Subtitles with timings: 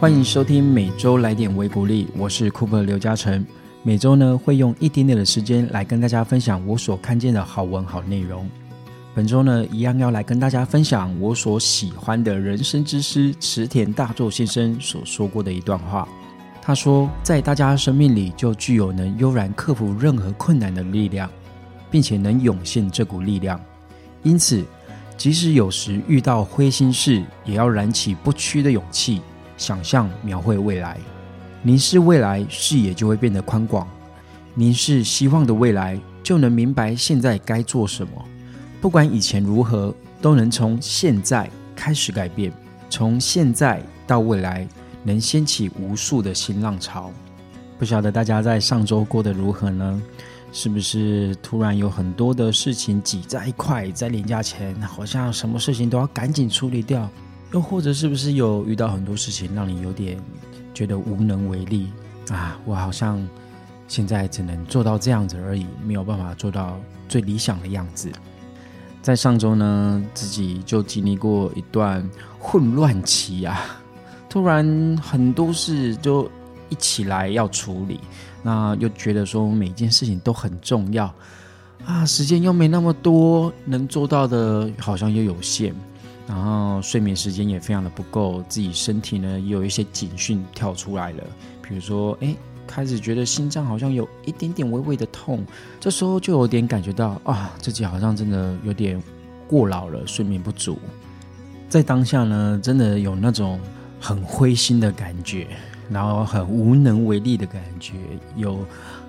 [0.00, 3.44] 欢迎收听每周来点微鼓励，我是 Cooper 刘嘉诚。
[3.82, 8.48] 每周呢会用一点点的时间来跟大家分享我所看见的好文好内容。
[9.12, 16.08] 本周呢一样要来跟大家分享我所喜欢的人生之师池田大作先生所说过的一段话。
[16.62, 21.28] 他说，在大家生命里就具有能悠然克服任何困难的力量，
[21.90, 23.60] 并且能涌现这股力量。
[24.22, 24.64] 因此，
[25.16, 29.20] 即使有时遇到灰心事，也要燃起不屈的勇气，
[29.58, 30.96] 想象描绘未来。
[31.62, 33.86] 凝视未来，视野就会变得宽广；
[34.54, 38.12] 凝视希望的未来，就能明白现在该做什么。
[38.80, 42.52] 不管以前如何，都能从现在开始改变。
[42.88, 44.66] 从现在到未来，
[45.02, 47.12] 能掀起无数的新浪潮。
[47.78, 50.02] 不晓得大家在上周过得如何呢？
[50.50, 57.06] 是不是突然有很多的事情挤在一块，在年假前，好像什么事情都要赶紧处理掉？
[57.52, 60.18] 又或者是不是有遇到很多事情，让你有点
[60.74, 61.90] 觉得无能为力
[62.30, 62.58] 啊？
[62.64, 63.26] 我好像
[63.88, 66.78] 现在只能做到这样子而已，没有办法做到
[67.08, 68.10] 最理想的样子。
[69.00, 72.06] 在上周呢，自己就经历过一段
[72.38, 73.64] 混乱期啊，
[74.28, 76.30] 突然很多事就
[76.68, 77.98] 一起来要处理。
[78.42, 81.12] 那又觉得说每件事情都很重要
[81.84, 85.74] 啊，时间又没那么多，能做到的好像又有限，
[86.28, 91.24] 然后睡眠时间也非常的不够，自己身体呢也有一些警讯跳出来了，
[91.62, 95.44] 比如说哎，开始觉得心脏好像有一点点微微的痛，
[95.80, 99.02] 这时候就有点感觉到啊，自己好像真的有点
[99.48, 100.78] 过劳了，睡眠不足，
[101.68, 103.58] 在当下呢，真的有那种
[103.98, 105.46] 很灰心的感觉。
[105.90, 107.94] 然后很无能为力的感觉，
[108.36, 108.58] 有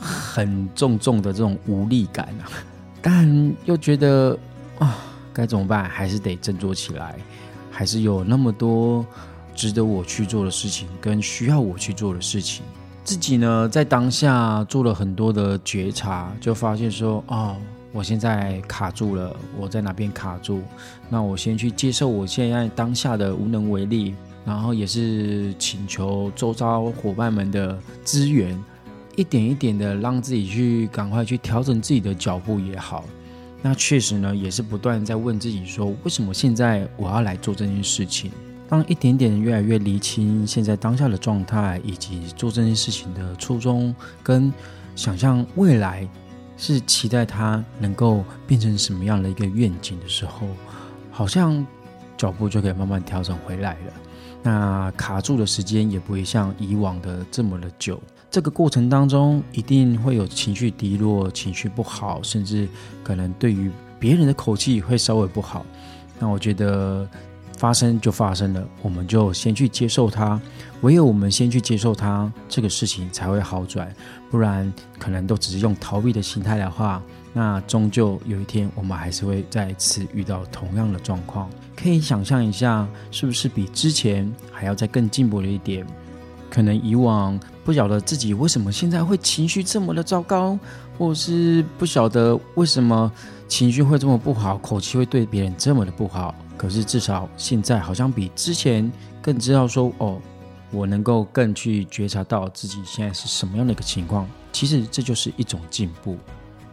[0.00, 2.48] 很重重的这种无力感啊，
[3.02, 4.38] 但又觉得
[4.78, 4.96] 啊，
[5.32, 5.88] 该怎么办？
[5.88, 7.16] 还是得振作起来，
[7.70, 9.04] 还是有那么多
[9.54, 12.64] 值得我去做的事情，跟需要我去做的事情。
[13.04, 17.56] 自己呢，在当下做了很多的觉察，就发现说，哦，
[17.92, 20.60] 我现在卡住了，我在哪边卡住？
[21.08, 24.14] 那我先去接受我现在当下的无能为力。
[24.44, 28.60] 然后也是请求周遭伙伴们的支援，
[29.14, 33.04] 一点一点的让自己去赶快去调整自己的脚步也好。
[33.62, 38.30] 那确实呢，也是不断在问自己说，为什么现在我要来做这件事情？
[38.68, 44.52] 当一点点越来越厘清现在当下的状态，以及做这件事情的初衷，跟
[44.96, 46.08] 想象未来
[46.56, 50.46] 是期待它能够变成什么样的一个愿景的时候，
[51.10, 51.64] 好像
[52.22, 53.92] 脚步就可以慢慢调整回来了。
[54.44, 58.00] 那卡住的时间也不会像以往的这么的久。
[58.30, 62.68] 这个过程当中，一定会有情绪低落、情绪不好，甚至
[63.02, 63.68] 可能对于
[63.98, 65.66] 别人的口气会稍微不好。
[66.20, 67.08] 那我觉得
[67.62, 70.40] 发生就发生了，我们就先去接受它。
[70.80, 73.88] 唯有我们先去接受它，这个事情才会好转。
[74.32, 77.00] 不然，可能都只是用逃避的心态的话。
[77.32, 81.48] 那终究有一天，我们还是会再次遇到同样的状况。
[81.76, 85.86] 可以想象一下，是不是比之前还要再更进步了一点？
[86.50, 90.58] 可能以往不晓得自己为什么现在会情绪这么的糟糕，
[90.98, 93.10] 或是不晓得为什么
[93.46, 96.34] 情绪会这么不好，口气会对别人这么的不好。
[96.62, 98.88] 可是至少现在好像比之前
[99.20, 100.20] 更知道说，哦，
[100.70, 104.28] 我能够更去觉察到自己现在是什么样的一个情况。
[104.52, 106.16] 其实这就是一种进步。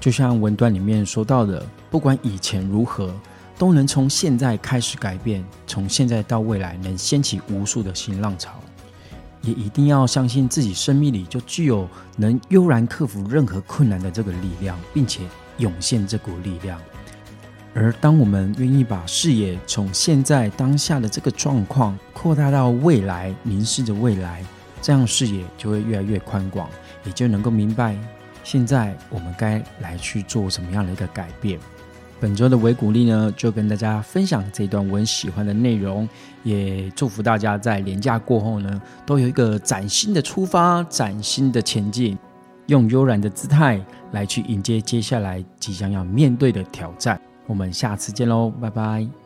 [0.00, 3.14] 就像文段里面说到的，不管以前如何，
[3.56, 8.50] 都能从现在开始改变，从现在到未来能掀起无数的新浪潮。
[9.42, 15.22] 也一定要相信自己生命里就具有能悠然克服任何困难的这个力量，并且
[15.58, 16.80] 涌现这股力量。
[17.78, 24.42] 而当我们愿意把视野从现在当下的这个状况扩大到未来，凝视着未来，
[24.80, 26.70] 这样视野就会越来越宽广，
[27.04, 27.94] 也就能够明白。
[28.42, 31.60] 现在我们该来去做什么样的一个改变？
[32.18, 36.08] 本周的维鼓励呢，就跟大家分享这段我很喜欢的内容，
[36.44, 42.16] 也祝福大家在年假过后呢，都有一个崭新的出发、崭新的前进，
[42.68, 43.78] 用悠然的姿态
[44.12, 47.20] 来去迎接接下来即将要面对的挑战。
[47.46, 49.25] 我们下次见喽，拜拜。